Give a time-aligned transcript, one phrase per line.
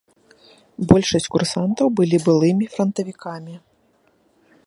[0.91, 3.55] Большасць курсантаў былі былымі франтавікамі.